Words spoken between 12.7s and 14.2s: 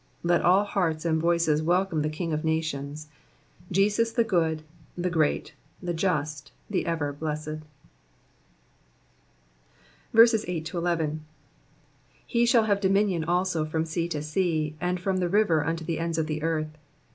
dominion also from sea